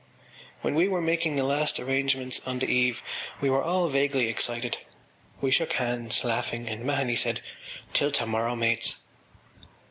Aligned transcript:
When 0.63 0.73
we 0.73 0.87
were 0.87 0.99
making 0.99 1.35
the 1.35 1.43
last 1.43 1.79
arrangements 1.79 2.41
on 2.47 2.57
the 2.57 2.65
eve 2.65 3.03
we 3.39 3.51
were 3.51 3.61
all 3.61 3.87
vaguely 3.87 4.29
excited. 4.29 4.79
We 5.41 5.51
shook 5.51 5.73
hands, 5.73 6.23
laughing, 6.23 6.67
and 6.69 6.83
Mahony 6.83 7.15
said: 7.15 7.41
“Till 7.93 8.11
tomorrow, 8.11 8.55
mates! 8.55 8.95